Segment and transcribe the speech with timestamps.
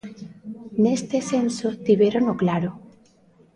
[0.83, 2.71] Neste senso tivérono claro.